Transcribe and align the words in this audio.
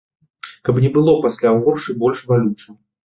Каб 0.69 0.79
не 0.85 0.89
было 0.95 1.13
пасля 1.25 1.51
горш 1.67 1.83
і 1.93 1.97
больш 2.05 2.19
балюча. 2.33 2.69